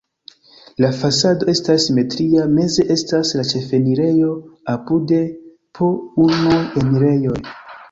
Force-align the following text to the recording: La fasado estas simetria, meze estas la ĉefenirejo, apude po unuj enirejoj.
La 0.83 0.87
fasado 0.99 1.49
estas 1.53 1.85
simetria, 1.89 2.45
meze 2.55 2.87
estas 2.95 3.35
la 3.41 3.45
ĉefenirejo, 3.51 4.33
apude 4.75 5.23
po 5.79 5.93
unuj 6.27 6.59
enirejoj. 6.83 7.41